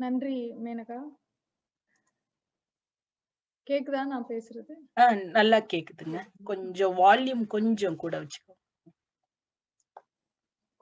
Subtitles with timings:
[0.00, 0.98] நன்றி மேனகா.
[3.66, 4.74] கேக்குதா நான் பேசுறது?
[5.32, 6.18] நல்லா கேக்குதுங்க.
[6.44, 8.54] கொஞ்சம் வால்யூம் கொஞ்சம் கூட வச்சுக்கோ.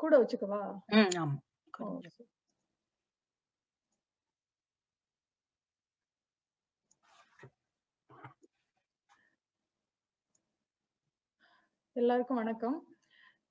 [0.00, 0.62] கூட வச்சுக்கவா?
[0.92, 1.10] ம்.
[1.16, 1.36] ஆமா.
[11.96, 12.76] எல்லாருக்கும் வணக்கம்.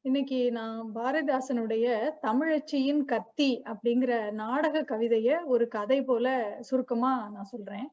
[0.06, 1.86] இன்னைக்கு நான் பாரதிதாசனுடைய
[2.24, 6.26] தமிழச்சியின் கத்தி அப்படிங்கிற நாடக கவிதைய ஒரு கதை போல
[6.60, 7.86] சுருக்கமா நான் சொல்றேன்.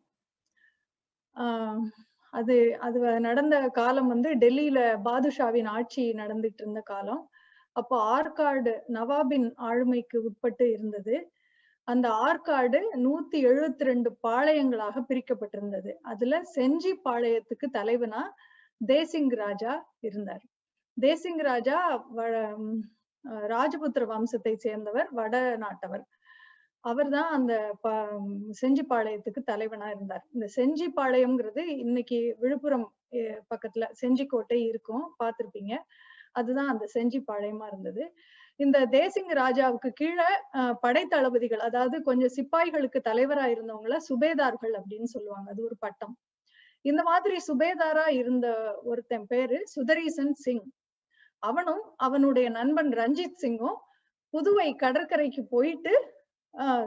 [2.32, 7.22] அது அது நடந்த காலம் வந்து டெல்லியில பாதுஷாவின் ஆட்சி நடந்துட்டு இருந்த காலம்.
[7.76, 11.16] அப்போ ஆற்காடு நவாபின் ஆளுமைக்கு உட்பட்டு இருந்தது.
[11.88, 15.92] அந்த ஆற்காடு 172 பாளையங்களாக பிரிக்கப்பட்டிருந்தது.
[16.04, 18.22] அதுல செஞ்சி பாளையத்துக்கு தலைவனா
[18.80, 20.44] தேசிங் ராஜா இருந்தார்.
[20.96, 21.76] தேசிங் ராஜா
[22.16, 22.20] வ
[23.48, 26.04] ராஜபுத்திர வம்சத்தை சேர்ந்தவர், வட நாட்டவர்.
[26.84, 27.88] அவர்தான் அந்த ப
[29.50, 30.24] தலைவனா இருந்தார்.
[30.34, 32.86] இந்த செஞ்சிப்பாளையம்ங்கிறது இன்னைக்கு விழுப்புரம்
[33.52, 35.04] பக்கத்துல செஞ்சிக்கோட்டை இருக்கும்.
[35.20, 35.74] பார்த்திருப்பீங்க.
[36.32, 38.04] அதுதான் அந்த செஞ்சிப்பாளையமா இருந்தது.
[38.60, 40.28] இந்த தேசிங் ராஜாவுக்கு கீழே
[40.58, 45.48] அ படைத்தளபதிகள் அதாவது கொஞ்சம் சிப்பாய்களுக்கு தலைவரா இருந்தவங்கள சுபேதார்கள் அப்படின்னு சொல்லுவாங்க.
[45.54, 46.14] அது ஒரு பட்டம்.
[46.84, 48.46] இந்த மாதிரி சுபேதாரா இருந்த
[48.84, 50.64] ஒருத்தன் பேரு சுதரீசன் சிங்.
[51.42, 53.78] அவனும் அவனுடைய நண்பன் ரஞ்சித் சிங்கும்
[54.34, 55.92] புதுவை கடற்கரைக்கு போயிட்டு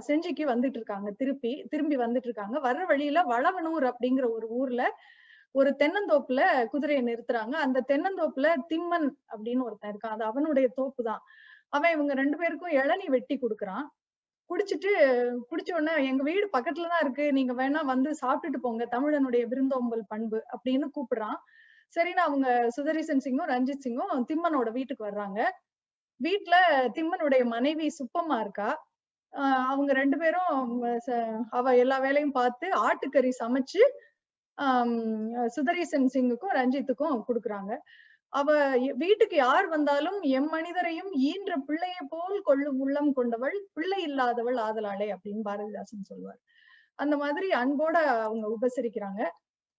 [0.08, 2.58] செஞ்சிக்கு வந்துட்டு இருக்காங்க திருப்பி திரும்பி வந்துட்டு இருக்காங்க.
[2.68, 4.82] வர்ற வழியில வளவனூர் அப்படிங்கிற ஒரு ஊர்ல
[5.56, 6.42] ஒரு தென்னந்தோப்புல
[6.74, 7.56] குதிரையை நிறுத்துறாங்க.
[7.66, 10.16] அந்த தென்னந்தோப்புல திம்மன் அப்படின்னு ஒருத்தன் இருக்கான்.
[10.18, 11.22] அது அவனுடைய தோப்பு தான்.
[11.74, 13.86] அவன் இவங்க ரெண்டு பேருக்கும் இளநீ வெட்டி கொடுக்குறான்
[14.50, 14.92] குடிச்சிட்டு
[15.50, 17.26] குடிச்ச உடனே எங்க வீடு பக்கத்துல தான் இருக்கு.
[17.38, 18.84] நீங்க வேணா வந்து சாப்பிட்டுட்டு போங்க.
[18.96, 21.38] தமிழனுடைய விருந்தோம்பல் பண்பு அப்படின்னு கூப்பிடுறான்.
[21.96, 25.40] சரின்னு அவங்க சுதரீசன் சிங்கும், ரஞ்சித் சிங்கும் திம்மனோட வீட்டுக்கு வர்றாங்க.
[26.22, 26.56] வீட்டுல
[26.96, 28.70] திம்மனுடைய மனைவி சுப்பம்மா இருக்கா.
[29.72, 30.58] அவங்க ரெண்டு பேரும்
[31.60, 33.82] அவ எல்லா வேலையும் பார்த்து ஆட்டுக்கறி சமைச்சு
[34.58, 34.98] அம்
[35.56, 37.72] சுதரீசன் சிங்குக்கும், ரஞ்சித்துக்கும் கொடுக்குறாங்க
[38.34, 38.50] அவ
[39.02, 45.44] வீட்டுக்கு யார் வந்தாலும் எம் மனிதரையும் ஈன்ற பிள்ளையை போல் கொள்ளும் உள்ளம் கொண்டவள், பிள்ளை இல்லாதவள் ஆதலாளே அப்படின்னு
[45.50, 46.40] பாரதிதாசன் சொல்லுவார்.
[47.00, 47.96] அந்த மாதிரி அன்போட
[48.28, 49.22] அவங்க உபசரிக்கிறாங்க.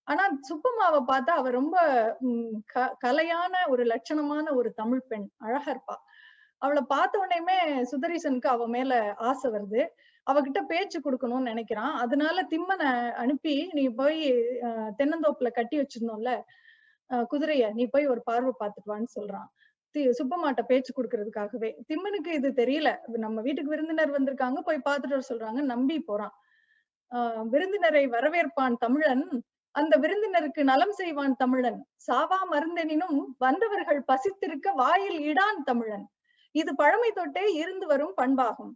[0.09, 1.77] ஆனா சுப்பம்மாவ பார்த்தா அவ ரொம்ப
[2.21, 5.27] உம் க கலையான ஒரு லட்சணமான ஒரு தமிழ் பெண்.
[5.39, 5.97] அழகா இருப்பா.
[6.63, 7.57] அவள பார்த்த உடனேயுமே
[7.93, 8.93] சுதரீசனுக்கு அவ மேல
[9.29, 9.83] ஆசை வருது.
[10.27, 11.95] அவகிட்ட பேச்சு கொடுக்கணும்னு நினைக்கிறான்.
[12.05, 14.21] அதனால திம்மனை அனுப்பி நீ போய்
[15.01, 16.33] தென்னந்தோப்புல கட்டி வச்சிருந்தோம்ல
[17.33, 19.49] குதிரைய நீ போய் ஒரு பார்வை பார்த்துட்டு வான்னு சொல்றான்.
[19.95, 22.89] தி சுப்பமாட்ட பேச்சு கொடுக்கறதுக்காகவே திம்மனுக்கு இது தெரியல.
[23.25, 24.61] நம்ம வீட்டுக்கு விருந்தினர் வந்திருக்காங்க.
[24.69, 25.61] போய் பார்த்துட்டு வர சொல்றாங்க.
[25.73, 26.35] நம்பி போறான்.
[27.13, 29.25] ஆஹ் விருந்தினரை வரவேற்பான் தமிழன்.
[29.75, 31.79] அந்த விருந்தினருக்கு நலம் செய்வான் தமிழன்.
[32.07, 36.05] சாவா மருந்தெனினும் வந்தவர்கள் பசித்திருக்க வாயில் இடான் தமிழன்.
[36.55, 38.73] இது பழமை தொட்டே இருந்து வரும் பண்பாகும்.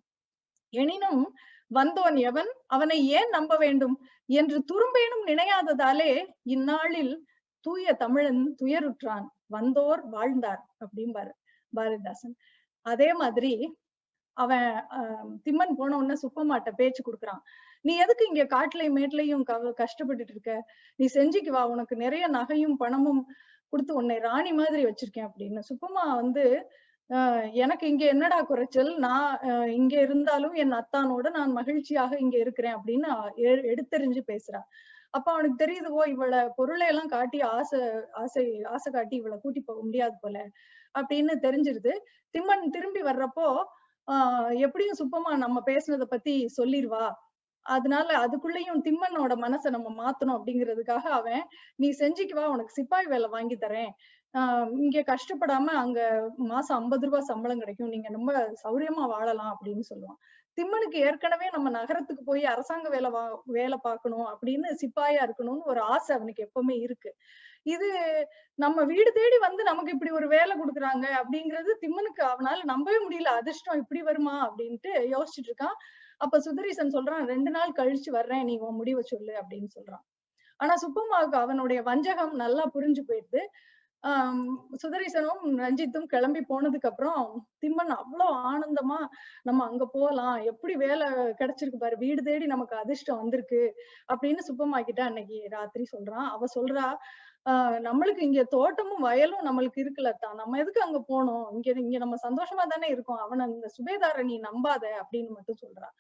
[0.73, 1.23] எனினும்
[1.71, 3.97] வந்தோன் எவன் அவனை ஏன் நம்ப வேண்டும்
[4.29, 6.11] என்று துரும்பேனும் நினையாததாலே
[6.55, 7.15] இந்நாளில்
[7.67, 9.27] தூய தமிழன் துயருற்றான்.
[9.55, 11.33] வந்தோர் வாழ்ந்தார் அப்படிம்பாரு
[11.73, 12.35] பாரதிதாசன்.
[12.87, 13.53] அதே மாதிரி
[14.37, 14.69] அவன்
[15.45, 17.43] திம்மன் போன உடனே சுப்பமாட்ட பேச்சு கொடுக்குறான்
[17.85, 19.45] நீ எதுக்கு இங்க காட்டுலயும் மேட்லையும்
[19.83, 20.53] கஷ்டப்பட்டுட்டு இருக்க?
[20.99, 21.63] நீ செஞ்சுக்கு வா.
[21.67, 23.23] உனக்கு நிறைய நகையும், பணமும்
[23.73, 25.61] குடுத்து உன்னை ராணி மாதிரி வச்சிருக்கேன் அப்படின்னு.
[25.71, 26.45] சுப்பமா வந்து
[27.57, 28.91] எனக்கு இங்க என்னடா குறைச்சல்?
[28.99, 29.31] நான்
[29.73, 33.11] இங்க இருந்தாலும் என் அத்தானோட நான் மகிழ்ச்சியாக இங்க இருக்கிறேன் அப்படின்னு
[33.45, 34.61] எ எடுத்தெறிஞ்சு பேசுறா.
[35.15, 37.79] அப்ப அவனுக்கு தெரியுது ஓ இவள பொருளை எல்லாம் காட்டி ஆசை
[38.23, 40.37] ஆசை ஆசை காட்டி இவளை கூட்டி போக முடியாது போல
[40.95, 41.93] அப்படின்னு தெரிஞ்சிருது.
[42.35, 43.47] திம்மன் திரும்பி வர்றப்போ
[44.09, 47.05] ஆஹ் எப்படியும் சுப்பமா நம்ம பேசுனதை பத்தி சொல்லிடுவா
[47.69, 51.43] அதனால அதுக்குள்ளயும் திம்மனோட மனசை நம்ம மாத்தணும் அப்படிங்கிறதுக்காக அவன்
[51.77, 53.91] நீ செஞ்சுக்குவா உனக்கு சிப்பாய் வேலை வாங்கி தரேன்.
[54.35, 56.01] ஆஹ் இங்க கஷ்டப்படாம அங்க
[56.47, 57.89] மாசம் ஐம்பது ரூபாய் சம்பளம் கிடைக்கும்.
[57.89, 58.33] நீங்க ரொம்ப
[58.65, 60.19] சௌரியமா வாழலாம் அப்படின்னு சொல்லுவான்.
[60.59, 66.11] திம்மனுக்கு ஏற்கனவே நம்ம நகரத்துக்கு போய் அரசாங்க வேலை வா வேலை பார்க்கணும் அப்படின்னு சிப்பாயா இருக்கணும்னு ஒரு ஆசை
[66.17, 67.11] அவனுக்கு எப்பவுமே இருக்கு.
[67.67, 67.89] இது
[68.59, 73.33] நம்ம வீடு தேடி வந்து நமக்கு இப்படி ஒரு வேலை கொடுக்குறாங்க அப்படிங்கிறது திம்மனுக்கு அவனால நம்பவே முடியல.
[73.41, 75.77] அதிர்ஷ்டம் இப்படி வருமா அப்படின்ட்டு யோசிச்சுட்டு இருக்கான்.
[76.19, 78.45] அப்ப சுதரிசன் சொல்றான் ரெண்டு நாள் கழிச்சு வர்றேன்.
[78.45, 80.05] நீ உன் முடிவை சொல்லு அப்படின்னு சொல்றான்.
[80.57, 83.41] ஆனா சுப்பம்மாவுக்கு அவனுடைய வஞ்சகம் நல்லா புரிஞ்சு போயிடுது.
[84.07, 89.07] ஆஹ் சுதரீசனும், ரஞ்சித்தும் கிளம்பி போனதுக்கு அப்புறம் திம்மன் அவ்வளவு ஆனந்தமா
[89.43, 90.37] நம்ம அங்க போலாம்.
[90.37, 91.97] எப்படி வேலை கிடைச்சிருக்கு பாரு.
[91.97, 93.75] வீடு தேடி நமக்கு அதிர்ஷ்டம் வந்திருக்கு
[94.13, 96.29] அப்படின்னு சுப்பம்மா கிட்ட அன்னைக்கு ராத்திரி சொல்றான்.
[96.29, 96.97] அவ சொல்றா,
[97.49, 102.65] ஆஹ் நம்மளுக்கு இங்க தோட்டமும், வயலும் நம்மளுக்கு இருக்குல்ல நம்ம எதுக்கு அங்க போனோம் இங்க இங்க நம்ம சந்தோஷமா
[102.67, 103.21] தானே இருக்கோம்.
[103.27, 105.95] அவனை இந்த சுபேதார நீ நம்பாத அப்படின்னு மட்டும் சொல்றான்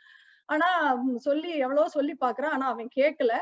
[0.49, 0.69] ஆனா
[1.19, 3.33] சொல்லி எவ்வளவோ சொல்லி பாக்குறான் ஆனா அவன் கேட்கல.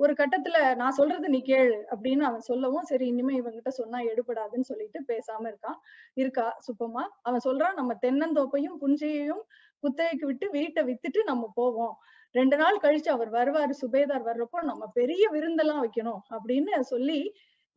[0.00, 5.00] ஒரு கட்டத்துல நான் சொல்றது நீ கேளு அப்படின்னு அவன் சொல்லவும், சரி இனிமே இவங்கிட்ட சொன்னா எடுபடாதுன்னு சொல்லிட்டு
[5.08, 5.78] பேசாம இருக்கான்.
[6.14, 9.42] இருக்கா சுப்பமா அவன் சொல்றான் நம்ம தென்னந்தோப்பையும், புஞ்சையையும்
[9.82, 11.94] குத்தகைக்கு விட்டு வீட்டை வித்துட்டு நம்ம போவோம்
[12.34, 17.18] ரெண்டு நாள் கழிச்சு அவர் வருவாரு சுபேதார் வர்றப்போ நம்ம பெரிய விருந்தெல்லாம் வைக்கணும் அப்படின்னு சொல்லி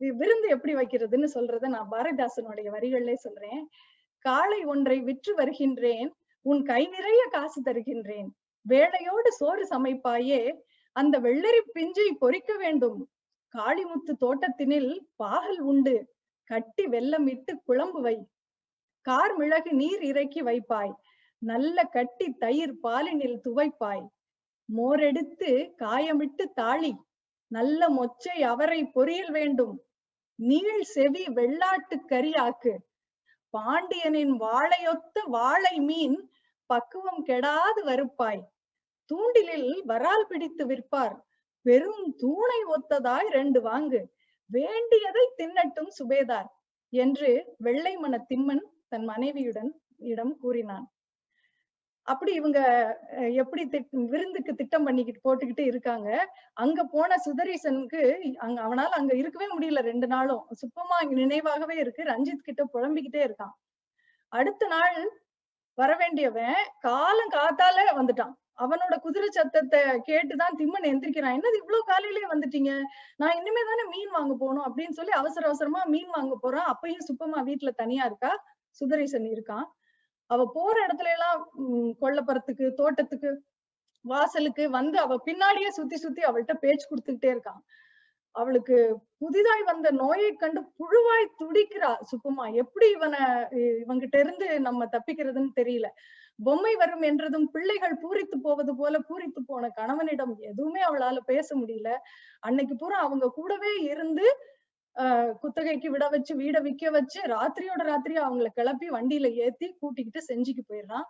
[0.00, 3.68] விருந்து எப்படி வைக்கிறதுன்னு சொல்றத நான் பாரதிதாசனுடைய வரிகளிலே சொல்றேன்.
[4.18, 6.10] காளை ஒன்றை விற்று வருகின்றேன்
[6.42, 8.28] உன் கை நிறைய காசு தருகின்றேன்.
[8.68, 10.58] வேளையோடு சோறு சமைப்பாயே
[10.92, 13.10] அந்த வெள்ளரி பிஞ்சை பொறிக்க வேண்டும்.
[13.54, 18.16] காளிமுத்து தோட்டத்தினில் பாகல் உண்டு கட்டி வெள்ளம் இட்டு குழம்பு வை.
[19.00, 20.94] கார் மிளகு நீர் இறக்கி வைப்பாய்
[21.38, 24.06] நல்ல கட்டி தயிர் பாலினில் துவைப்பாய்.
[24.76, 26.94] மோரெடுத்து காயமிட்டு தாளி
[27.50, 29.87] நல்ல மொச்சை அவரை பொரியல் வேண்டும்.
[30.38, 32.76] நீள் செவி வெள்ளாட்டு கரியாக்கு.
[33.50, 36.30] பாண்டியனின் வாழையொத்த வாழை மீன்
[36.66, 38.42] பக்குவம் கெடாது வருப்பாய்
[39.10, 41.16] தூண்டிலில் வரால் பிடித்து விற்பார்.
[41.62, 44.00] பெரும் தூணை ஒத்ததாய் ரெண்டு வாங்கு.
[44.46, 46.48] வேண்டியதை தின்னட்டும் சுபேதார்
[46.92, 50.86] என்று வெள்ளை மன திம்மன் தன் மனைவியுடன் இடம் கூறினான்.
[52.08, 52.60] அப்படி இவங்க
[53.32, 56.32] எப்படி திட்- விருந்துக்கு திட்டம் பண்ணிக்கிட்டு போட்டுக்கிட்டு இருக்காங்க.
[56.52, 60.46] அங்க போன சுதரீசனுக்கு அங்க அவனால அங்க இருக்கவே முடியல ரெண்டு நாளும்.
[60.50, 62.02] சுப்பமா நினைவாகவே இருக்கு.
[62.02, 63.54] ரஞ்சித் கிட்ட புலம்பிக்கிட்டே இருக்கான்.
[64.28, 65.22] அடுத்த நாள்
[65.74, 68.32] வர வேண்டியவன் காலம் காத்தால வந்துட்டான்.
[68.58, 71.34] அவனோட குதிரை சத்தத்தை கேட்டுதான் திம்மன் எந்திரிக்கிறான்.
[71.34, 72.82] என்னது இவ்வளவு காலையிலேயே வந்துட்டீங்க?
[73.16, 76.76] நான் இனிமே தானே மீன் வாங்க போகணும் அப்படின்னு சொல்லி அவசர அவசரமா மீன் வாங்க போறான்.
[76.76, 78.44] அப்பயும் சுப்பமா வீட்டுல தனியா இருக்கா?
[78.80, 79.64] சுதரீசன் இருக்கான்.
[80.30, 83.30] அவ போற இடத்துல எல்லாம் உம் கொல்லப்புறத்துக்கு தோட்டத்துக்கு
[84.04, 87.62] வாசலுக்கு வந்து அவ பின்னாடியே சுத்தி சுத்தி அவள்கிட்ட பேச்சு கொடுத்துக்கிட்டே இருக்கான்
[88.34, 88.76] அவளுக்கு
[89.18, 92.44] புதிதாய் வந்த நோயை கண்டு புழுவாய் துடிக்கிறா சுப்பமா.
[92.62, 93.20] எப்படி இவனை
[93.82, 95.88] இவங்கிட்ட இருந்து நம்ம தப்பிக்கிறதுன்னு தெரியல.
[96.38, 101.90] பொம்மை வரும் என்றதும் பிள்ளைகள் பூரித்து போவது போல பூரித்து போன கணவனிடம் எதுவுமே அவளால பேச முடியல.
[102.42, 104.26] அன்னைக்கு பூரா அவங்க கூடவே இருந்து
[105.40, 111.06] குத்தகைக்கு விட வச்சு வீட விக்க வச்சு ராத்திரியோட ராத்திரியா அவங்கள கிளப்பி வண்டியில ஏத்தி கூட்டிக்கிட்டு செஞ்சிக்கு போயிடுறான்.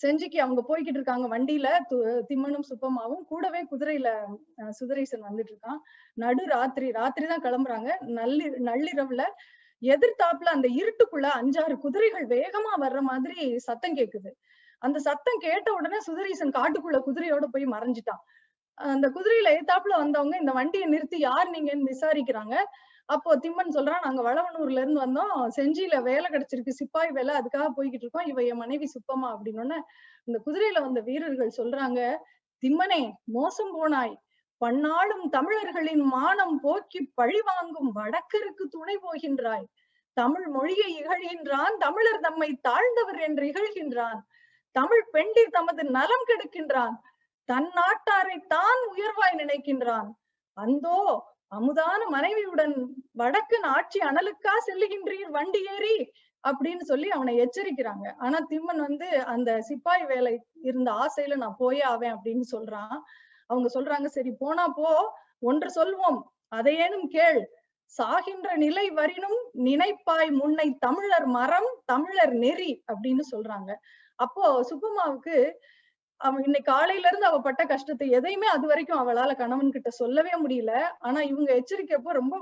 [0.00, 5.80] செஞ்சிக்கு அவங்க போய்கிட்டு இருக்காங்க வண்டியில து- திம்மனும் சுப்பமாவும் கூடவே குதிரையில சுதரேசன் சுதரீசன் வந்துட்டு இருக்கான்.
[6.14, 8.00] நடு ராத்திரி ராத்திரி தான் கிளம்புறாங்க.
[8.00, 9.24] நல்லி நள்ளிரவுல
[9.82, 14.30] எதிர்த்தாப்புல அந்த இருட்டுக்குள்ள அஞ்சாறு குதிரைகள் வேகமா வர்ற மாதிரி சத்தம் கேக்குது.
[14.78, 18.22] அந்த சத்தம் கேட்ட உடனே சுதரீசன் காட்டுக்குள்ள குதிரையோட போய் மறைஞ்சிட்டான்.
[18.74, 22.54] அந்த குதிரையில எதிர்த்தாப்புல வந்தவங்க இந்த வண்டியை நிறுத்தி யார் நீங்கன்னு விசாரிக்கிறாங்க.
[23.08, 25.36] அப்போ திம்மன் சொல்றான் நாங்க வளவனூர்ல இருந்து வந்தோம்.
[25.56, 26.78] செஞ்சியில வேலை கிடைச்சிருக்கு.
[26.80, 28.26] சிப்பாய் வேலை அதுக்காக போய்கிட்டு இருக்கோம்.
[28.26, 29.78] இவ என் மனைவி சுப்பமா அப்படின்னு
[30.28, 32.00] இந்த குதிரையில வந்த வீரர்கள் சொல்றாங்க
[32.62, 33.02] திம்மனே
[33.32, 34.14] மோசம் போனாய்.
[34.60, 39.66] பன்னாளும் தமிழர்களின் மானம் போக்கி பழி வாங்கும் வடக்கருக்கு துணை போகின்றாய்.
[40.12, 41.74] தமிழ் மொழியை இகழ்கின்றான்.
[41.78, 44.20] தமிழர் தம்மை தாழ்ந்தவர் என்று இகழ்கின்றான்.
[44.76, 46.96] தமிழ் பெண்டிர் தமது நலம் கெடுக்கின்றான்.
[47.48, 50.08] தன் நாட்டாரை தான் உயர்வாய் நினைக்கின்றான்.
[50.56, 50.98] அந்தோ
[51.52, 52.74] அமுதான மனைவியுடன்
[53.12, 55.96] வடக்கு ஆட்சி அனலுக்கா செல்லுகின்றீர் வண்டி ஏறி
[56.44, 58.06] அப்படின்னு சொல்லி அவனை எச்சரிக்கிறாங்க.
[58.18, 62.96] ஆனா திம்மன் வந்து அந்த சிப்பாய் வேலை இருந்த ஆசையில நான் போயே ஆவேன் அப்படின்னு சொல்றான்.
[63.46, 64.90] அவங்க சொல்றாங்க சரி போனா போ
[65.40, 66.18] ஒன்று சொல்வோம்
[66.48, 67.40] அதையேனும் கேள்.
[67.98, 73.70] சாகின்ற நிலை வரினும் நினைப்பாய் முன்னை தமிழர் மரம் தமிழர் நெறி அப்படின்னு சொல்றாங்க.
[74.18, 75.36] அப்போ சுப்புமாவுக்கு
[76.20, 80.72] அவன் இன்னைக்கு காலையில இருந்து அவ பட்ட கஷ்டத்தை எதையுமே அது வரைக்கும் அவளால கணவன் கிட்ட சொல்லவே முடியல.
[80.98, 82.34] ஆனா இவங்க எச்சரிக்கைப்போ ரொம்ப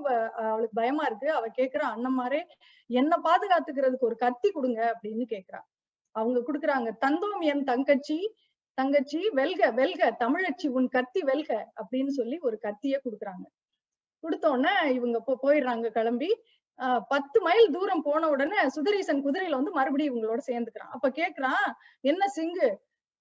[0.44, 1.28] அவளுக்கு பயமா இருக்கு.
[1.30, 2.40] அவ கேக்குறா அண்ணம்மாரே
[2.90, 5.60] என்ன பாதுகாத்துக்கிறதுக்கு ஒரு கத்தி கொடுங்க அப்படின்னு கேக்குறா.
[6.16, 8.18] அவங்க குடுக்குறாங்க தந்தோம் என் தங்கச்சி
[8.78, 13.46] தங்கச்சி வெல்க வெல்க தமிழச்சி உன் கத்தி வெல்க அப்படின்னு சொல்லி ஒரு கத்திய குடுக்குறாங்க.
[14.24, 16.30] கொடுத்தோடனே இவங்க போ போயிடுறாங்க கிளம்பி.
[16.78, 20.92] ஆஹ் பத்து மைல் தூரம் போன உடனே சுதரீசன் குதிரையில வந்து மறுபடியும் இவங்களோட சேர்ந்துக்கிறான்.
[20.96, 21.64] அப்ப கேக்குறான்
[22.04, 22.68] என்ன சிங்கு?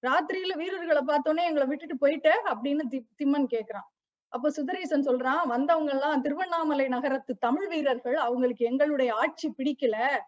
[0.06, 3.94] ராத்திரியில வீரர்களை பார்த்தோன்னே எங்களை விட்டுட்டு போயிட்ட அப்படின்னு தி- திம்மன் கேக்குறான்.
[4.28, 10.18] அப்ப சுதரீசன் சொல்றான் வந்தவங்க எல்லாம் திருவண்ணாமலை நகரத்து தமிழ் வீரர்கள் அவங்களுக்கு எங்களுடைய ஆட்சி பிடிக்கல.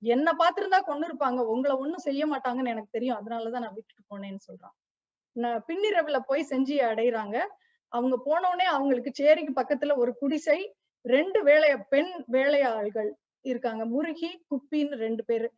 [0.00, 1.38] என்ன பார்த்திருந்தா கொண்டு இருப்பாங்க.
[1.38, 3.16] உங்களை ஒண்ணும் செய்ய மாட்டாங்கன்னு எனக்கு தெரியும்.
[3.16, 5.02] அதனாலதான் நான் விட்டுட்டு போனேன்னு சொல்றான்.
[5.32, 7.46] நான் பின்னிரவுல போய் செஞ்சு அடையிறாங்க.
[7.88, 13.10] அவங்க போன உடனே அவங்களுக்கு சேரிக்கு பக்கத்துல ஒரு குடிசை ரெண்டு வேலைய பெண் வேலையாள்கள்
[13.40, 13.84] இருக்காங்க.
[13.84, 15.52] முருகி குப்பின்னு ரெண்டு பேரு.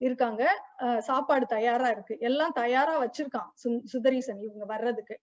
[0.00, 0.42] இருக்காங்க.
[0.98, 2.14] சாப்பாடு தயாரா இருக்கு.
[2.28, 5.16] எல்லாம் தயாரா வச்சிருக்கான் சுந் சுதரீசன் இவங்க வர்றதுக்கு.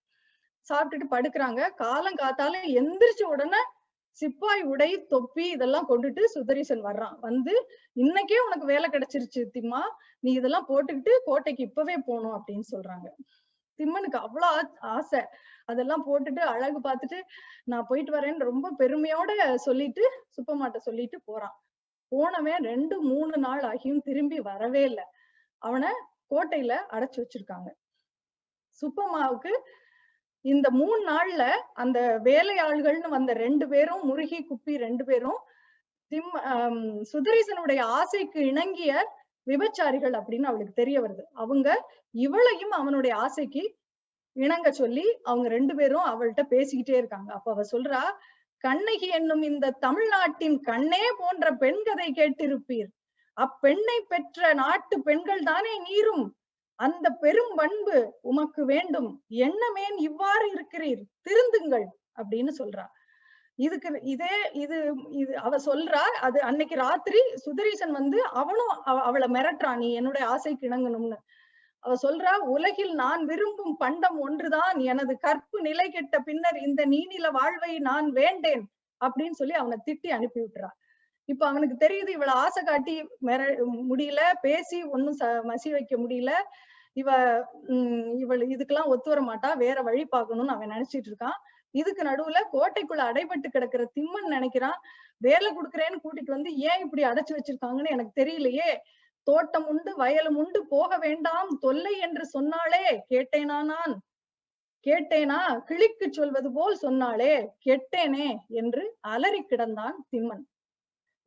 [0.68, 1.62] சாப்பிட்டுட்டு படுக்கிறாங்க.
[1.84, 3.62] காலம் காத்தால எந்திரிச்ச உடனே
[4.18, 7.16] சிப்பாய் உடை தொப்பி இதெல்லாம் கொண்டுட்டு சுதரீசன் வர்றான்.
[7.20, 7.54] வந்து
[7.96, 9.82] இன்னைக்கே உனக்கு வேலை கிடைச்சிருச்சு திம்மா.
[10.20, 13.08] நீ இதெல்லாம் போட்டுக்கிட்டு கோட்டைக்கு இப்பவே போகணும் அப்படின்னு சொல்றாங்க.
[13.80, 15.22] திம்மனுக்கு அவ்வளவு ஆசை.
[15.72, 17.20] அதெல்லாம் போட்டுட்டு அழகு பார்த்துட்டு
[17.72, 19.32] நான் போயிட்டு வரேன்னு ரொம்ப பெருமையோட
[19.68, 20.04] சொல்லிட்டு
[20.36, 21.56] சுப்பமாட்ட சொல்லிட்டு போறான்.
[22.14, 25.06] போனவன் ரெண்டு மூணு நாள் ஆகியும் திரும்பி வரவே இல்லை.
[25.62, 25.92] அவனை
[26.32, 27.70] கோட்டையில அடைச்சு வச்சிருக்காங்க.
[28.82, 29.54] சுப்பம்மாவுக்கு
[30.46, 31.44] இந்த மூணு நாள்ல
[31.82, 35.40] அந்த வேலையாள்கள்னு வந்த ரெண்டு பேரும் முருகி குப்பி ரெண்டு பேரும்
[36.12, 36.34] திம்
[37.12, 38.94] சுதரீசனுடைய ஆசைக்கு இணங்கிய
[39.48, 41.24] விபச்சாரிகள் அப்படின்னு அவளுக்கு தெரிய வருது.
[41.44, 41.68] அவங்க
[42.26, 43.64] இவளையும் அவனுடைய ஆசைக்கு
[44.36, 47.30] இணங்க சொல்லி அவங்க ரெண்டு பேரும் அவள்கிட்ட பேசிக்கிட்டே இருக்காங்க.
[47.38, 48.02] அப்ப அவ சொல்றா
[48.68, 52.90] கண்ணகி என்னும் இந்த தமிழ்நாட்டின் கண்ணே போன்ற பெண் கதை கேட்டிருப்பீர்.
[53.42, 56.36] அப்பெண்ணை பெற்ற நாட்டு பெண்கள் தானே நீரும்.
[56.76, 59.24] அந்த பெரும் பண்பு உமக்கு வேண்டும்.
[59.30, 61.02] என்னமேன் இவ்வாறு இருக்கிறீர்.
[61.22, 62.86] திருந்துங்கள் அப்படின்னு சொல்றா.
[63.56, 69.76] இதுக்கு இதே இது இது அவ சொல்றா அது அன்னைக்கு ராத்திரி சுதரீசன் வந்து அவனும் அவ- அவளை மிரட்டுறான்
[69.76, 71.18] நீ என்னுடைய ஆசை கிணங்கணும்னு
[71.86, 74.78] அவ சொல்றா உலகில் நான் விரும்பும் பண்டம் ஒன்றுதான்.
[74.92, 78.64] எனது கற்பு நிலை கெட்ட பின்னர் இந்த நீநில வாழ்வை நான் வேண்டேன்.
[79.02, 80.70] அப்படின்னு சொல்லி அவனை திட்டி அனுப்பி விட்டுறா
[81.30, 82.94] இப்ப அவனுக்கு தெரியுது இவளை ஆசை காட்டி
[83.28, 83.42] மிர
[83.92, 86.32] முடியல பேசி ஒன்னும் ச மசி வைக்க முடியல.
[86.98, 87.10] இவ
[87.74, 89.50] உம் இவள் இதுக்கெல்லாம் ஒத்து வர மாட்டா.
[89.58, 91.38] வேற வழி பார்க்கணும்னு அவன் நினைச்சிட்டு இருக்கான்.
[91.76, 94.78] இதுக்கு நடுவுல கோட்டைக்குள்ள அடைபட்டு கிடக்குற திம்மன் நினைக்கிறான்.
[95.22, 98.70] வேலை கொடுக்குறேன்னு கூட்டிட்டு வந்து ஏன் இப்படி அடைச்சு வச்சிருக்காங்கன்னு எனக்கு தெரியலையே.
[99.24, 103.94] தோட்டம் உண்டு வயலும் உண்டு போக வேண்டாம் தொல்லை என்று சொன்னாளே கேட்டேனா நான்?
[104.86, 105.40] கேட்டேனா?
[105.66, 107.34] கிளிக்கு சொல்வது போல் சொன்னாளே
[107.66, 108.28] கெட்டேனே
[108.62, 110.44] என்று அலறி கிடந்தான் திம்மன்.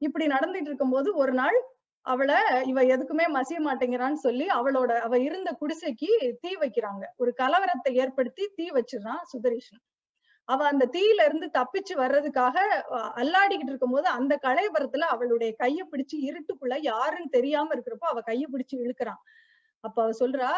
[0.03, 1.59] இப்படி நடந்துட்டு இருக்கும்போது ஒரு நாள்
[2.07, 6.11] அவளை இவ எதுக்குமே மசிய மாட்டேங்கிறான்னு சொல்லி அவளோட அவ இருந்த குடிசைக்கு
[6.41, 7.05] தீ வைக்கிறாங்க.
[7.17, 9.83] ஒரு கலவரத்தை ஏற்படுத்தி தீ வச்சிடறான் சுதரீஷன்.
[10.49, 16.77] அவ அந்த தீயில இருந்து தப்பிச்சு வர்றதுக்காக அல்லாடிக்கிட்டு அல்லாடிக்கிட்டு இருக்கும்போது அந்த களைவரத்துல அவளுடைய கைய பிடிச்சு இருட்டுக்குள்ள
[16.83, 19.23] யாருன்னு தெரியாம இருக்கிறப்போ அவ கைய பிடிச்சு இழுக்கிறான்
[19.85, 20.51] அப்ப அவ சொல்றா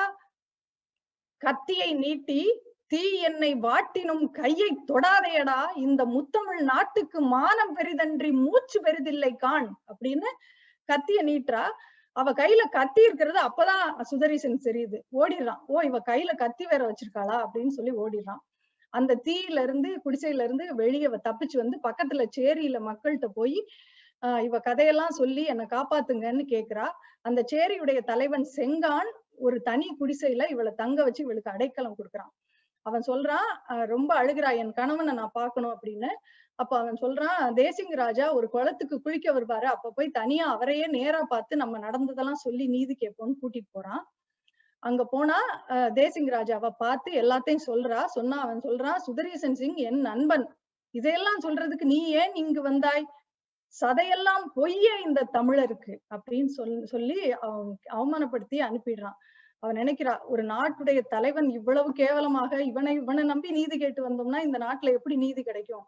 [1.42, 2.40] கத்தியை நீட்டி
[2.88, 10.30] தீ என்னை வாட்டினும் கையை தொடாதேடா இந்த முத்தமிழ் நாட்டுக்கு மானம் பெரிதன்றி மூச்சு பெரிதில்லை கான் அப்படின்னு
[10.88, 11.64] கத்திய நீட்டுறா.
[12.16, 15.61] அவ கையில கத்தி இருக்கிறது அப்பதான் சுதரீசன் தெரியுது ஓடிடுறான்.
[15.66, 17.37] ஓ இவ கையில கத்தி வேற வச்சிருக்காளா?
[17.45, 18.42] அப்படின்னு சொல்லி ஓடிடுறான்.
[18.95, 23.59] அந்த தீயில இருந்து குடிசையில இருந்து வெளியே தப்பிச்சு வந்து பக்கத்துல சேரியில மக்கள்கிட்ட போய்
[24.23, 26.87] ஆஹ் இவ கதையெல்லாம் சொல்லி என்னை காப்பாத்துங்கன்னு கேக்குறா.
[27.23, 32.33] அந்த சேரியுடைய தலைவன் செங்கான் ஒரு தனி குடிசையில இவளை தங்க வச்சு இவளுக்கு அடைக்கலம் கொடுக்குறான்.
[32.87, 33.49] அவன் சொல்றான்
[33.87, 36.11] ரொம்ப அழுகிறா என் கணவனை நான் பார்க்கணும் அப்படின்னு.
[36.59, 39.66] அப்ப அவன் சொல்றான் தேசிங்க ராஜா ஒரு குளத்துக்கு குளிக்க வருவாரு.
[39.66, 44.02] அப்ப போய் தனியா அவரையே நேரா பார்த்து நம்ம நடந்ததெல்லாம் சொல்லி நீதி கேட்போம்னு கூட்டிட்டு போறான்.
[44.82, 45.38] அங்க போனா
[45.99, 48.00] தேசிங் ராஜாவை பார்த்து எல்லாத்தையும் சொல்றா.
[48.16, 50.44] சொன்னா அவன் சொல்றான் சுதரீசன் சிங் என் நண்பன்.
[50.94, 53.06] இதையெல்லாம் சொல்றதுக்கு நீ ஏன் இங்கு வந்தாய்?
[53.75, 55.94] சதையெல்லாம் பொய்ய இந்த தமிழருக்கு.
[56.14, 59.18] அப்படின்னு சொல் சொல்லி அவன் அவமானப்படுத்தி அனுப்பிடுறான்.
[59.62, 64.92] அவன் நினைக்கிறா ஒரு நாட்டுடைய தலைவன் இவ்வளவு கேவலமாக இவனை இவனை நம்பி நீதி கேட்டு வந்தோம்னா இந்த நாட்டுல
[64.99, 65.85] எப்படி நீதி கிடைக்கும்?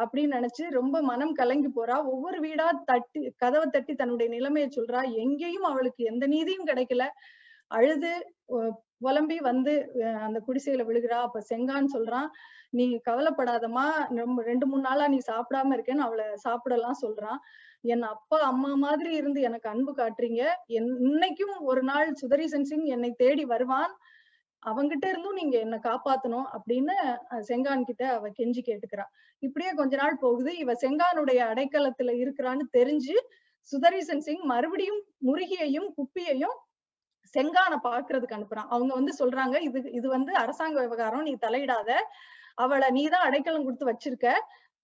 [0.00, 1.96] அப்படின்னு நினைச்சு ரொம்ப மனம் கலங்கி போறா.
[2.12, 5.02] ஒவ்வொரு வீடா தட்டி கதவை தட்டி தன்னுடைய நிலைமையை சொல்றா.
[5.24, 7.06] எங்கேயும் அவளுக்கு எந்த நீதியும் கிடைக்கல.
[7.76, 8.12] அழுது
[9.04, 9.72] புலம்பி வந்து
[10.26, 11.18] அந்த குடிசையில விழுகிறா.
[11.26, 12.28] அப்ப செங்கான் சொல்றான்.
[12.78, 13.84] நீ கவலைப்படாதமா
[14.20, 17.40] ரொம்ப ரெண்டு மூணு நாளா நீ சாப்பிடாம இருக்கேன்னு அவளை சாப்பிடலாம் சொல்றான்.
[17.92, 20.42] என் அப்பா அம்மா மாதிரி இருந்து எனக்கு அன்பு காட்டுறீங்க.
[20.78, 23.92] என் இன்னைக்கும் ஒரு நாள் சுதரீசன் சிங் என்னை தேடி வருவான்.
[24.62, 26.96] அவங்கிட்ட இருந்தும் நீங்க என்ன காப்பாத்தணும் அப்படின்னு
[27.48, 29.06] செங்கான் கிட்ட அவ கெஞ்சி கேட்டுக்கிறா.
[29.42, 30.50] இப்படியே கொஞ்ச நாள் போகுது.
[30.62, 33.16] இவ செங்கானுடைய அடைக்கலத்துல இருக்கிறான்னு தெரிஞ்சு
[33.70, 36.56] சுதரீசன் சிங் மறுபடியும் முருகியையும் குப்பியையும்
[37.34, 38.70] செங்கானை பாக்குறதுக்கு அனுப்புறான்.
[38.74, 41.90] அவங்க வந்து சொல்றாங்க இது இது வந்து அரசாங்க விவகாரம் நீ தலையிடாத.
[42.54, 44.28] அவளை நீதான் அடைக்கலம் கொடுத்து வச்சிருக்க.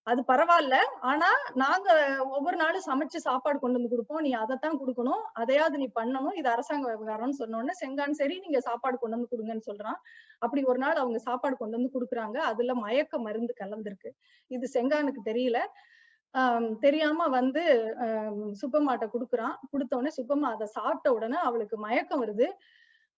[0.06, 0.76] அது பரவாயில்ல.
[1.00, 1.88] ஆனா நாங்க
[2.36, 4.20] ஒவ்வொரு நாளும் சமைச்சு சாப்பாடு கொண்டு வந்து கொடுப்போம்.
[4.20, 5.22] நீ அதைத்தான் கொடுக்கணும்.
[5.32, 6.36] அதையாவது நீ பண்ணணும்.
[6.40, 9.98] இது அரசாங்க விவகாரம்னு சொன்னோடனே செங்கான் சரி நீங்க சாப்பாடு கொண்டு வந்து கொடுங்கன்னு சொல்றான்.
[10.38, 12.38] அப்படி ஒரு நாள் அவங்க சாப்பாடு கொண்டு வந்து கொடுக்குறாங்க.
[12.52, 14.12] அதுல மயக்க மருந்து கலந்திருக்கு.
[14.50, 15.60] இது செங்கானுக்கு தெரியல.
[16.80, 17.62] தெரியாம வந்து
[18.04, 19.54] ஆஹ் சுப்பம்மாட்ட குடுக்குறான்.
[19.70, 22.46] கொடுத்த உடனே சுப்பம்மா அதை சாப்பிட்ட உடனே அவளுக்கு மயக்கம் வருது.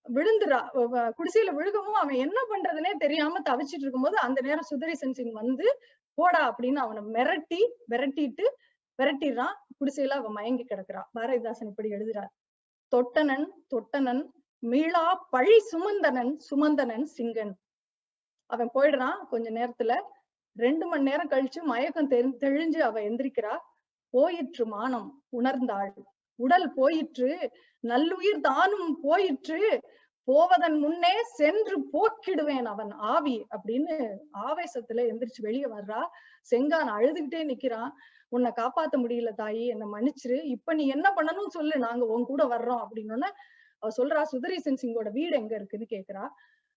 [0.06, 0.58] விழுந்துரா
[1.18, 5.66] குடிசையில விழுகவும் அவன் என்ன பண்றதுனே தெரியாம தவிச்சிட்டு இருக்கும்போது அந்த நேரம் சுதரிசன் சிங் வந்து
[6.18, 8.46] போடா அப்படின்னு அவனை மிரட்டி விரட்டிட்டு
[8.98, 9.56] விரட்டிடுறான்.
[9.78, 12.30] குடிசையில அவன் மயங்கி கிடக்குறான் பாரதிதாசன் இப்படி எழுதுறார்.
[12.92, 14.22] தொட்டனன் தொட்டனன்
[14.62, 17.52] மீளா பழி சுமந்தனன் சுமந்தனன் சிங்கன்.
[18.50, 19.92] அவன் போயிடுறான் கொஞ்ச நேரத்துல.
[20.56, 23.58] ரெண்டு மணி நேரம் கழிச்சு மயக்கம் தெரி தெளிஞ்சு அவ எந்திரிக்கிறா.
[24.10, 25.92] போயிற்று மானம் உணர்ந்தாள்.
[26.38, 27.50] உடல் போயிற்று.
[27.82, 29.80] நல்லுயிர் தானும் போயிற்று.
[30.24, 33.94] போவதன் முன்னே சென்று போக்கிடுவேன் அவன் ஆவி அப்படின்னு
[34.40, 36.02] ஆவேசத்துல எந்திரிச்சு வெளியே வர்றா.
[36.50, 37.90] செங்கான் அழுதுகிட்டே நிக்கிறான்.
[38.28, 39.66] உன்னை காப்பாத்த முடியல தாயி.
[39.66, 40.42] என்னை மன்னிச்சிரு.
[40.44, 41.78] இப்ப நீ என்ன பண்ணணும் சொல்லு.
[41.78, 43.28] நாங்க உன் கூட வர்றோம் அப்படின்னு
[43.78, 44.22] அவ சொல்றா.
[44.32, 46.28] சுதரீசன் சிங்கோட வீடு எங்க இருக்குன்னு கேக்குறா.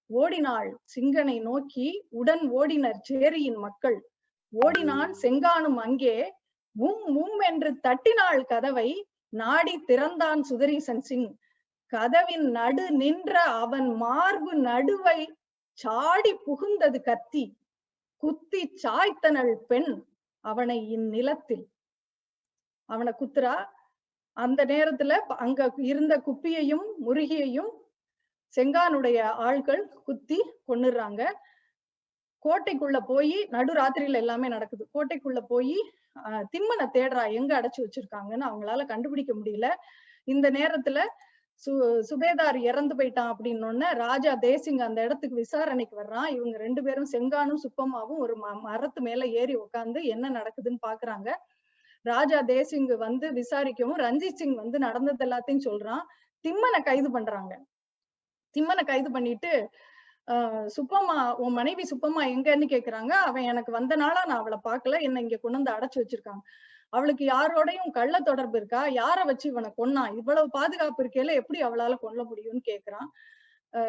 [0.09, 3.97] ஓடினாள் சிங்கனை நோக்கி உடன் ஓடினர் சேரியின் மக்கள்.
[4.53, 6.33] ஓடினான் செங்கானும் அங்கே.
[6.75, 8.89] உம் உம் என்று தட்டினாள் கதவை.
[9.33, 11.29] நாடி திறந்தான் சுதரீசன் சிங்.
[11.93, 15.19] கதவின் நடு நின்ற அவன் மார்பு நடுவை
[15.79, 17.45] சாடி புகுந்தது கத்தி.
[18.23, 19.91] குத்தி சாய்த்தனள் பெண்
[20.39, 21.65] அவனை இந்நிலத்தில்.
[22.89, 23.65] அவனை குத்துறா?
[24.37, 27.71] அந்த நேரத்துல அங்க இருந்த குப்பியையும் முருகியையும்
[28.55, 31.21] செங்கானுடைய ஆள்கள் குத்தி கொன்னுடுறாங்க
[32.45, 34.83] கோட்டைக்குள்ள போய் நடுராத்திரியில எல்லாமே நடக்குது.
[34.93, 35.75] கோட்டைக்குள்ள போய்
[36.51, 39.67] திம்மனை தேடுறா எங்க அடைச்சு வச்சிருக்காங்கன்னு அவங்களால கண்டுபிடிக்க முடியல.
[40.27, 40.99] இந்த நேரத்துல
[41.63, 41.71] சு
[42.09, 46.27] சுபேதார் இறந்து போயிட்டான் அப்படின்னு ராஜா தேசிங் அந்த இடத்துக்கு விசாரணைக்கு வர்றான்.
[46.27, 51.29] இவங்க ரெண்டு பேரும் செங்கானும் சுப்பமாவும் ஒரு ம மரத்து மேல ஏறி உட்காந்து என்ன நடக்குதுன்னு பாக்குறாங்க.
[52.05, 56.03] ராஜா தேசிங் வந்து விசாரிக்கவும் ரஞ்சித் சிங் வந்து நடந்தது எல்லாத்தையும் சொல்றான்.
[56.45, 57.53] திம்மனை கைது பண்றாங்க.
[58.55, 59.51] திம்மனை கைது பண்ணிட்டு
[60.27, 63.13] ஆஹ் சுப்பம்மா உன் மனைவி சுப்பம்மா எங்கன்னு கேக்குறாங்க.
[63.29, 65.01] அவன் எனக்கு வந்த நாளா நான் அவளை பாக்கல.
[65.01, 66.43] என்ன இங்க கொண்டு வந்து அடைச்சு வச்சிருக்காங்க.
[66.93, 68.81] அவளுக்கு யாரோடையும் கள்ள தொடர்பு இருக்கா?
[69.01, 73.07] யார வச்சு இவனை கொன்னான் இவ்வளவு பாதுகாப்பு இருக்கையில எப்படி அவளால கொல்ல முடியும்னு கேக்குறான்.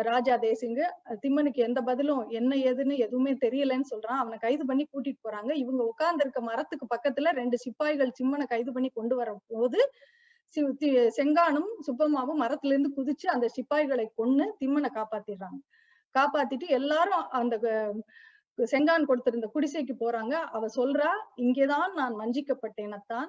[0.02, 0.84] ராஜா தேசிங்கு.
[1.22, 4.20] திம்மனுக்கு எந்த பதிலும் என்ன ஏதுன்னு எதுவுமே தெரியலன்னு சொல்றான்.
[4.22, 5.52] அவனை கைது பண்ணி கூட்டிட்டு போறாங்க.
[5.54, 9.80] இவங்க உட்கார்ந்து இருக்க மரத்துக்கு பக்கத்துல ரெண்டு சிப்பாய்கள் சிம்மனை கைது பண்ணி கொண்டு வர போது
[10.60, 15.72] செங்கானும் சுப்பம்மாவும் மரத்துல இருந்து குதிச்சு அந்த சிப்பாய்களை கொன்னு திம்மனை காப்பாத்திடுறாங்க.
[16.18, 17.94] காப்பாத்திட்டு எல்லாரும் அந்த க-
[18.56, 20.32] செங்கான் கொடுத்திருந்த குடிசைக்கு போறாங்க.
[20.32, 23.26] அவ சொல்றா இங்கேதான் நான் வஞ்சிக்கப்பட்டேனத்தான்.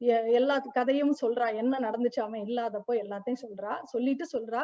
[0.00, 1.54] எ- எல்லா கதையும் சொல்றா.
[1.54, 3.82] என்ன நடந்துச்சு அவன் இல்லாதப்போ எல்லாத்தையும் சொல்றா.
[3.82, 4.62] சொல்லிட்டு சொல்றா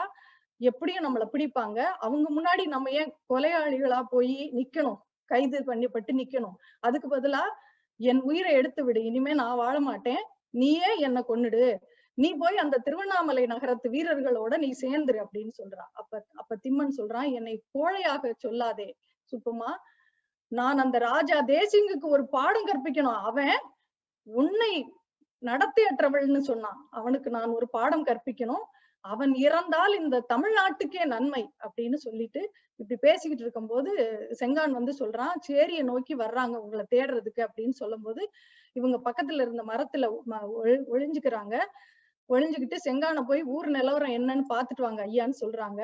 [0.56, 1.78] எப்படியும் நம்மள பிடிப்பாங்க.
[1.78, 4.96] அவங்க முன்னாடி நம்ம ஏன் கொலையாளிகளா போய் நிக்கணும்?
[5.24, 6.54] கைது பண்ணப்பட்டு நிக்கணும்?
[6.80, 7.40] அதுக்கு பதிலா
[7.96, 9.04] என் உயிரை எடுத்து விடு.
[9.04, 10.24] இனிமே நான் வாழ மாட்டேன்.
[10.61, 11.64] நீயே என்னை கொன்னுடு.
[12.18, 17.54] நீ போய் அந்த திருவண்ணாமலை நகரத்து வீரர்களோட நீ சேர்ந்துரு அப்படின்னு சொல்றான் அப்ப அப்ப திம்மன் சொல்றான் என்னை
[17.75, 18.88] கோழையாக சொல்லாதே
[19.32, 19.70] சுப்பமா.
[20.52, 23.20] நான் அந்த ராஜா தேசிங்குக்கு ஒரு பாடம் கற்பிக்கணும்.
[23.30, 23.56] அவன்
[24.26, 24.73] உன்னை
[25.42, 26.78] நடத்தையற்றவள்னு சொன்னான்.
[26.90, 28.64] அவனுக்கு நான் ஒரு பாடம் கற்பிக்கணும்.
[29.04, 33.90] அவன் இறந்தால் இந்த தமிழ்நாட்டுக்கே நன்மை அப்படின்னு சொல்லிட்டு இப்படி பேசிக்கிட்டு இருக்கும்போது
[34.40, 38.30] செங்கான் வந்து சொல்றான் சேரியை நோக்கி வர்றாங்க உங்களை தேடுறதுக்கு அப்படின்னு சொல்லும்போது
[38.73, 40.06] இவங்க பக்கத்துல இருந்த மரத்துல
[40.92, 41.54] ஒழிஞ்சுக்கிறாங்க.
[42.28, 45.82] ஒழிஞ்சுக்கிட்டு செங்கானை போய் ஊர் நிலவரம் என்னன்னு பாத்துட்டு வாங்க ஐயான்னு சொல்றாங்க.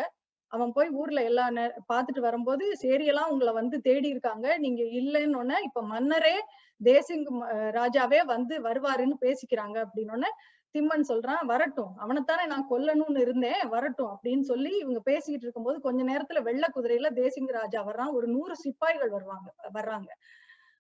[0.53, 4.59] அவன் போய் ஊர்ல எல்லா நே- பாத்துட்டு வரும்போது சேரியெல்லாம் உங்களை வந்து தேடி இருக்காங்க.
[4.59, 6.37] நீங்க இல்லைன்னு உடனே இப்ப மன்னரே
[6.85, 10.31] தேசிங் ம- ராஜாவே வந்து வருவாருன்னு பேசிக்கிறாங்க அப்படின்னு
[10.75, 11.93] திம்மன் சொல்றான் வரட்டும்.
[11.99, 13.63] அவனைத்தானே நான் கொல்லணும்னு இருந்தேன்.
[13.69, 14.11] வரட்டும்.
[14.13, 18.13] அப்படின்னு சொல்லி இவங்க பேசிக்கிட்டு இருக்கும்போது கொஞ்ச நேரத்துல வெள்ள குதிரையில தேசிங்க ராஜா வர்றான்.
[18.13, 20.11] ஒரு நூறு சிப்பாய்கள் வருவாங்க வர்றாங்க.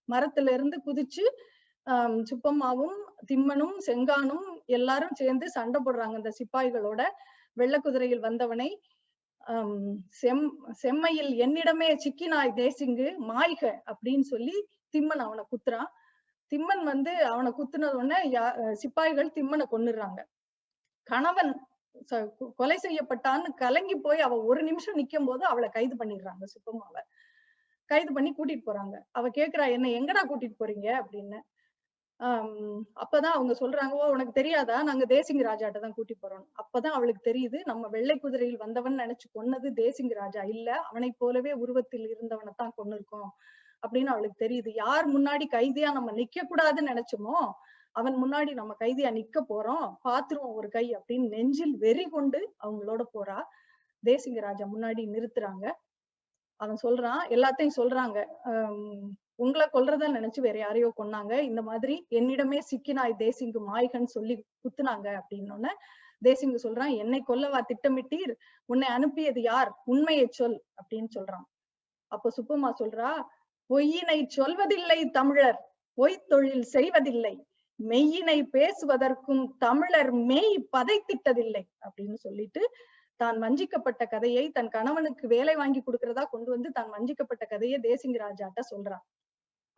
[0.08, 1.24] மரத்துல இருந்து குதிச்சு
[1.86, 2.96] ஆஹ் சுப்பம்மாவும்
[3.32, 7.02] திம்மனும் செங்கானும் எல்லாரும் சேர்ந்து சண்டை போடுறாங்க இந்த சிப்பாய்களோட.
[7.56, 8.70] வெள்ள குதிரையில் வந்தவனை
[10.08, 14.56] செம் செம்மையில் என்னிடமே சிக்கினாய் தேசிங்கு மாய்க அப்படின்னு சொல்லி
[14.94, 15.90] திம்மன் அவனை குத்துறான்.
[16.52, 18.18] திம்மன் வந்து அவனை குத்துனது உடனே
[18.82, 20.20] சிப்பாய்கள் திம்மனை கொன்னுடுறாங்க.
[21.06, 21.52] கணவன்
[22.58, 27.02] கொலை செய்யப்பட்டான்னு கலங்கி போய் அவ ஒரு நிமிஷம் நிக்கும் போது அவளை கைது பண்ணிடுறாங்க சுப்பம்மாவை.
[27.90, 28.96] கைது பண்ணி கூட்டிட்டு போறாங்க.
[29.18, 30.88] அவ கேக்குறா என்ன எங்கடா கூட்டிட்டு போறீங்க?
[31.02, 31.38] அப்படின்னு.
[32.20, 34.76] ஆஹ் அப்பதான் அவங்க சொல்றாங்க ஓ உனக்கு தெரியாதா?
[34.88, 36.44] நாங்க தேசிங்க ராஜாட்ட தான் கூட்டி போறோம்.
[36.62, 40.68] அப்பதான் அவளுக்கு தெரியுது நம்ம வெள்ளை குதிரையில் வந்தவன் நினைச்சு கொன்னது தேசிங்க ராஜா இல்ல.
[40.90, 43.30] அவனை போலவே உருவத்தில் இருந்தவனை தான் கொன்னிருக்கோம்.
[43.86, 44.70] அப்படின்னு அவளுக்கு தெரியுது.
[44.74, 47.52] யார் முன்னாடி கைதியா நம்ம நிக்க கூடாதுன்னு நினைச்சோமோ
[47.92, 49.94] அவன் முன்னாடி நம்ம கைதியா நிக்க போறோம்.
[50.04, 53.42] பாத்துருவோம் ஒரு கை அப்படின்னு நெஞ்சில் வெறி கொண்டு அவங்களோட போறா.
[54.04, 55.72] தேசிங்க ராஜா முன்னாடி நிறுத்துறாங்க.
[56.56, 58.26] அவன் சொல்றான் எல்லாத்தையும் சொல்றாங்க.
[58.44, 61.40] ஆஹ் உங்களை கொல்றதா நினைச்சு வேற யாரையோ கொன்னாங்க.
[61.40, 65.72] இந்த மாதிரி என்னிடமே சிக்கினாய் தேசிங்கு மாய்கன்னு சொல்லி குத்துனாங்க அப்படின்னோடனே
[66.24, 67.60] தேசிங்கு சொல்றான் என்னை கொல்லவா?
[67.64, 68.34] திட்டமிட்டீர்.
[68.64, 69.80] உன்னை அனுப்பியது யார்?
[69.84, 71.46] உண்மையை சொல் அப்படின்னு சொல்றான்.
[72.06, 73.22] அப்ப சுப்பம்மா சொல்றா
[73.70, 75.58] பொய்யினை சொல்வதில்லை தமிழர்
[75.98, 77.34] பொய்த் தொழில் செய்வதில்லை.
[77.78, 82.62] மெய்யினை பேசுவதற்கும் தமிழர் மெய் பதைத்திட்டதில்லை அப்படின்னு சொல்லிட்டு
[83.16, 88.60] தான் வஞ்சிக்கப்பட்ட கதையை தன் கணவனுக்கு வேலை வாங்கி கொடுக்கறதா கொண்டு வந்து தான் வஞ்சிக்கப்பட்ட கதையை தேசிங் ராஜாட்ட
[88.72, 89.04] சொல்றான்.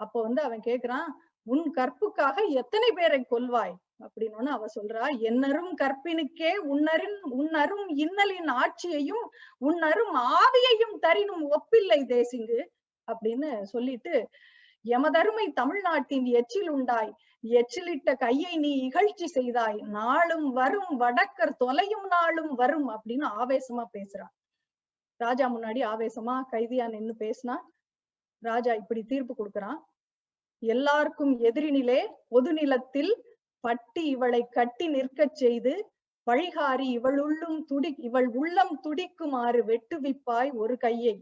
[0.01, 1.09] அப்போ வந்து அவன் கேக்குறான்
[1.43, 3.75] உன் கற்புக்காக எத்தனை பேரை கொல்வாய்?
[4.05, 9.25] அப்படின்னு அவ சொல்றா என்னரும் கற்பினுக்கே உன்னரின் உன்னரும் இன்னலின் ஆட்சியையும்
[9.69, 12.61] உன்னரும் ஆவியையும் தரினும் ஒப்பில்லை தேசிங்கு.
[13.09, 14.15] அப்படின்னு சொல்லிட்டு
[14.85, 17.13] எமதருமை தமிழ்நாட்டின் எச்சில் உண்டாய்
[17.45, 24.33] எச்சிலிட்ட கையை நீ இகழ்ச்சி செய்தாய் நாளும் வரும் வடக்கர் தொலையும் நாளும் வரும் அப்படின்னு ஆவேசமா பேசுறான்.
[25.21, 27.57] ராஜா முன்னாடி ஆவேசமா கைதியா நின்னு பேசினா
[28.43, 29.81] ராஜா இப்படி தீர்ப்பு கொடுக்கறான்.
[30.63, 33.13] எல்லாருக்கும் எதிரினிலே பொது நிலத்தில்
[33.65, 35.73] பட்டி இவளை கட்டி நிற்கச் செய்து
[36.27, 41.17] வழிகாரி இவளுள்ளும் துடி இவள் உள்ளம் துடிக்குமாறு வெட்டுவிப்பாய் ஒரு கையை.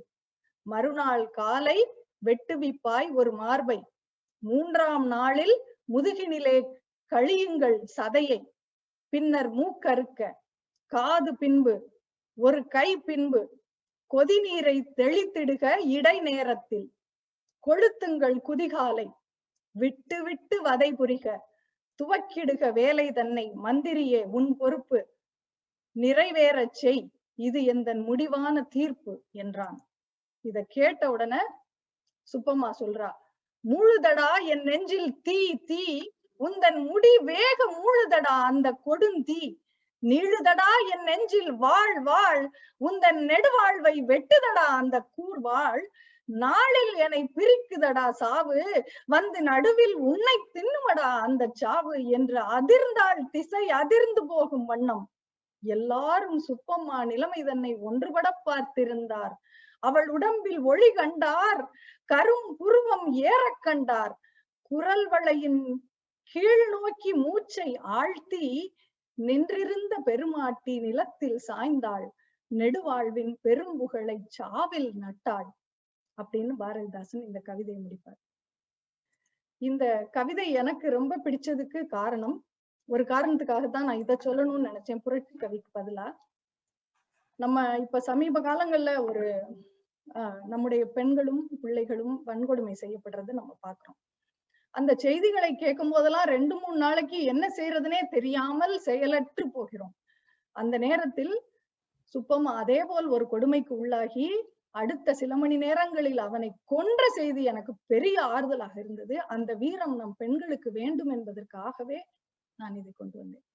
[0.67, 1.79] மறுநாள் காலை
[2.27, 3.79] வெட்டுவிப்பாய் ஒரு மார்பை.
[4.43, 5.55] மூன்றாம் நாளில்
[5.93, 6.57] முதுகினிலே
[7.13, 8.41] கழியுங்கள் சதையை.
[9.13, 10.21] பின்னர் மூக்கறுக்க.
[10.93, 11.75] காது பின்பு.
[12.39, 13.41] ஒரு கை பின்பு.
[14.11, 16.87] கொதிநீரை தெளித்திடுக இடை நேரத்தில்.
[17.67, 19.07] கொளுத்துங்கள் குதிகாலை.
[19.75, 21.27] விட்டு விட்டு வதை புரிக.
[21.99, 23.53] துவக்கிடுக வேலை தன்னை.
[23.65, 25.01] மந்திரியே உன் பொறுப்பு.
[25.97, 27.03] நிறைவேறச் செய்.
[27.39, 29.79] இது எந்தன் முடிவான தீர்ப்பு என்றான்.
[30.45, 31.43] இத கேட்ட உடனே
[32.29, 33.11] சுப்பம்மா சொல்றா
[33.65, 35.39] முழுதடா என் நெஞ்சில் தீ
[35.71, 35.85] தீ
[36.41, 39.43] உந்தன் முடி வேக மூழுதடா அந்த கொடுந்தீ
[40.03, 42.45] நீழுதடா என் நெஞ்சில் வாழ் வாழ்
[42.81, 45.83] உந்தன் நெடுவாழ்வை வெட்டுதடா அந்த கூர்வாள்
[46.29, 48.59] நாளில் என்னை பிரிக்குதடா சாவு
[49.15, 55.05] வந்து நடுவில் உன்னை தின்னுமடா அந்த சாவு என்று அதிர்ந்தாள் திசை அதிர்ந்து போகும் வண்ணம்.
[55.63, 59.35] எல்லாரும் சுப்பம்மா நிலைமை தன்னை ஒன்றுபட பார்த்திருந்தார்.
[59.81, 61.63] அவள் உடம்பில் ஒளி கண்டார்
[62.13, 64.15] கரும் புருவம் ஏறக் கண்டார்.
[64.63, 65.61] குரல் வளையின்
[66.23, 68.75] கீழ் நோக்கி மூச்சை ஆழ்த்தி
[69.19, 72.07] நின்றிருந்த பெருமாட்டி நிலத்தில் சாய்ந்தாள்.
[72.51, 75.49] நெடுவாழ்வின் பெரும்புகழை சாவில் நட்டாள்.
[76.19, 78.21] அப்படின்னு பாரதிதாசன் இந்த கவிதையை முடிப்பார்.
[79.59, 82.37] இந்த கவிதை எனக்கு ரொம்ப பிடிச்சதுக்கு காரணம்
[82.89, 85.03] ஒரு காரணத்துக்காகத்தான் நான் இதை சொல்லணும்னு நினைச்சேன்.
[85.03, 86.07] புரட்சி கவிக்கு பதிலா
[87.43, 89.25] நம்ம இப்ப சமீப காலங்கள்ல ஒரு
[90.53, 93.99] நம்முடைய பெண்களும் பிள்ளைகளும் வன்கொடுமை செய்யப்படுறது நம்ம பாக்குறோம்.
[94.75, 99.95] அந்த செய்திகளை கேட்கும் போதெல்லாம் ரெண்டு மூணு நாளைக்கு என்ன செய்யறதுனே தெரியாமல் செயலற்று போகிறோம்.
[100.57, 101.35] அந்த நேரத்தில்
[102.15, 104.27] சுப்பம்மா அதே போல் ஒரு கொடுமைக்கு உள்ளாகி
[104.81, 109.17] அடுத்த சில மணி நேரங்களில் அவனை கொன்ற செய்தி எனக்கு பெரிய ஆறுதலாக இருந்தது.
[109.35, 112.01] அந்த வீரம் நம் பெண்களுக்கு வேண்டும் என்பதற்காகவே
[112.59, 113.47] நான் இதை கொண்டு வந்தேன்.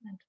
[0.00, 0.28] நன்றி.